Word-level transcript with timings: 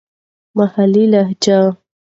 محلې 0.57 1.03
لهجې. 1.11 1.57